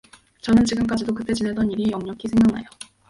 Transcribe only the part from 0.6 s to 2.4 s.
지금까지도 그때 지내던 일이 역력히